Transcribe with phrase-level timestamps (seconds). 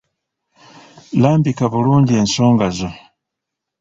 [1.21, 2.89] Lambika bulungi ensonga zo.